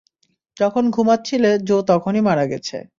যখন 0.57 0.83
ঘুমাচ্ছিলে 0.91 1.51
জো 1.67 1.77
তখনই 1.89 2.21
মারা 2.21 2.45
গেছে! 2.45 2.77